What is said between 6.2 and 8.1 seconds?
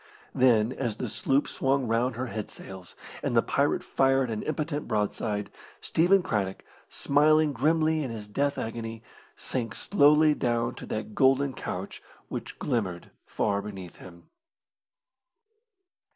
Craddock, smiling grimly in